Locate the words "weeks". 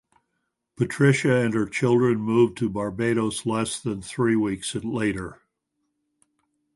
4.35-4.73